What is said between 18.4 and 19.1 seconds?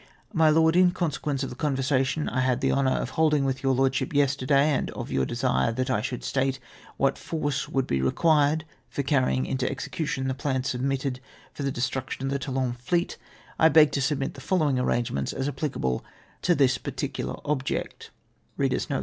One seventy four.